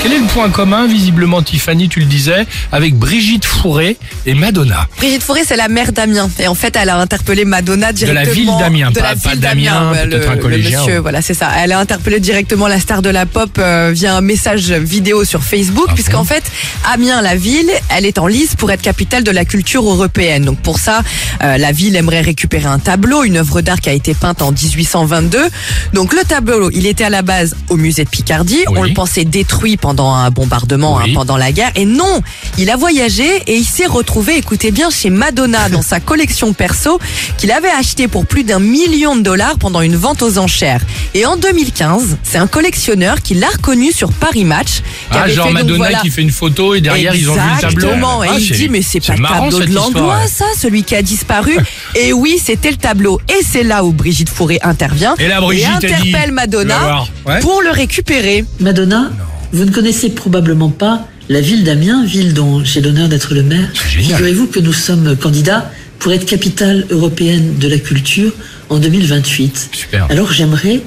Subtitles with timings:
[0.00, 4.86] Quel est le point commun, visiblement, Tiffany, tu le disais, avec Brigitte Fourré et Madonna
[4.98, 6.30] Brigitte Fourré, c'est la mère d'Amiens.
[6.38, 8.32] Et en fait, elle a interpellé Madonna la directement.
[8.32, 11.20] ville d'Amiens, de pas- la pas ville d'Amiens, peut-être le- un collégien, le monsieur, voilà,
[11.20, 11.50] c'est ça.
[11.58, 15.42] Elle a interpellé directement la star de la pop euh, via un message vidéo sur
[15.42, 16.44] Facebook, Ah puisqu'en bon fait,
[16.92, 20.44] Amiens, la ville, elle est en lice pour être capitale de la culture européenne.
[20.44, 21.02] Donc pour ça,
[21.42, 24.52] euh, la ville aimerait récupérer un tableau, une œuvre d'art qui a été peinte en
[24.52, 25.40] 1822.
[25.92, 28.60] Donc le tableau, il était à la base au musée de Picardie.
[28.68, 28.74] Oui.
[28.78, 31.10] On le pensait détruit pendant un bombardement, Oui.
[31.10, 31.70] hein, pendant la guerre.
[31.74, 32.20] Et non,
[32.58, 36.98] il a voyagé et il s'est retrouvé, écoutez bien, chez Madonna dans sa collection perso
[37.36, 40.80] qu'il avait acheté pour plus d'un million de dollars pendant une vente aux enchères.
[41.14, 44.78] Et en 2015, c'est un collectionneur qui l'a reconnu sur Paris Match.
[44.78, 47.28] qui Ah, avait genre fait, donc, Madonna voilà, qui fait une photo et derrière ils
[47.30, 47.78] ont vu le tableau.
[47.78, 48.24] Exactement.
[48.24, 50.28] Et Ah, il dit, mais c'est pas le tableau de Langlois, ouais.
[50.28, 51.56] ça, celui qui a disparu.
[51.94, 53.20] et oui, c'était le tableau.
[53.28, 55.14] Et c'est là où Brigitte Fourré intervient.
[55.18, 57.04] Et là, Brigitte, dit, interpelle Madonna.
[57.26, 57.40] Ouais.
[57.40, 58.44] pour le récupérer.
[58.60, 59.10] Madonna,
[59.52, 63.68] vous ne connaissez probablement pas la ville d'Amiens, ville dont j'ai l'honneur d'être le maire.
[63.74, 68.32] Figurez-vous que nous sommes candidats pour être capitale européenne de la culture
[68.70, 69.70] en 2028.
[69.72, 70.06] Super.
[70.10, 70.80] Alors j'aimerais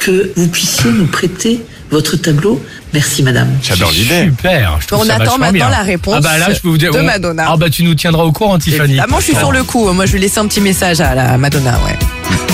[0.00, 1.60] que vous puissiez nous prêter
[1.90, 2.62] votre tableau.
[2.92, 3.48] Merci madame.
[3.62, 4.24] J'adore l'idée.
[4.26, 4.78] Super.
[4.80, 5.70] je On ça attend maintenant bien.
[5.70, 6.92] la réponse Ah bah là, je peux vous dire.
[6.92, 7.46] de on- Madonna.
[7.48, 8.90] Ah bah tu nous tiendras au courant, Tiffany.
[8.92, 9.90] Évidemment, je suis sur le coup.
[9.92, 11.98] Moi, je vais laisser un petit message à la Madonna, ouais.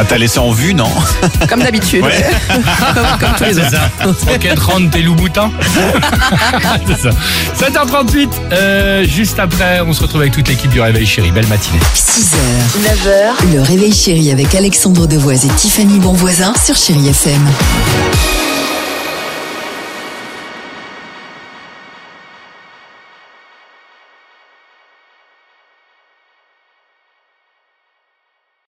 [0.00, 0.88] Ah, t'as laissé en vue, non
[1.48, 2.04] Comme d'habitude.
[2.04, 2.24] Ouais.
[2.48, 2.62] comme,
[3.20, 4.28] comme tous les autres.
[4.30, 5.50] Rocket Rand, tes loups-boutins.
[6.86, 7.10] C'est ça.
[7.68, 8.28] 7h38.
[8.52, 11.32] euh, juste après, on se retrouve avec toute l'équipe du Réveil Chéri.
[11.32, 11.80] Belle matinée.
[11.96, 12.36] 6h,
[12.80, 17.44] 9h, le réveil chéri avec Alexandre Devoise et Tiffany Bonvoisin sur Chéri FM.